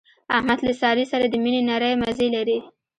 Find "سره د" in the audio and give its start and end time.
1.11-1.35